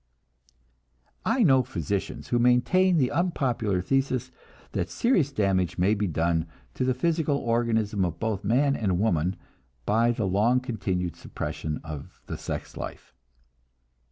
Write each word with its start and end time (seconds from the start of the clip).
I 1.25 1.43
know 1.43 1.61
physicians 1.61 2.29
who 2.29 2.39
maintain 2.39 2.97
the 2.97 3.11
unpopular 3.11 3.83
thesis 3.83 4.31
that 4.71 4.89
serious 4.89 5.31
damage 5.31 5.77
may 5.77 5.93
be 5.93 6.07
done 6.07 6.47
to 6.73 6.83
the 6.83 6.95
physical 6.95 7.37
organism 7.37 8.03
of 8.03 8.19
both 8.19 8.43
man 8.43 8.75
and 8.75 8.97
woman 8.97 9.35
by 9.85 10.09
the 10.09 10.25
long 10.25 10.59
continued 10.59 11.15
suppression 11.15 11.79
of 11.83 12.19
the 12.25 12.35
sex 12.39 12.75
life. 12.75 13.13